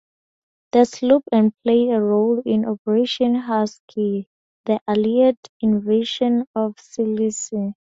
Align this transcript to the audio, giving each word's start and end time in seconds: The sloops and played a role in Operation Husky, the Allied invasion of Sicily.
The 0.71 0.85
sloops 0.85 1.27
and 1.31 1.53
played 1.61 1.89
a 1.91 2.01
role 2.01 2.41
in 2.43 2.65
Operation 2.65 3.35
Husky, 3.35 4.27
the 4.65 4.81
Allied 4.87 5.37
invasion 5.59 6.47
of 6.55 6.73
Sicily. 6.79 7.75